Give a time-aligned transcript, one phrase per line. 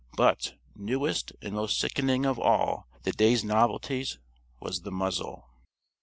[0.17, 4.17] But, newest and most sickening of all the day's novelties
[4.59, 5.47] was the muzzle.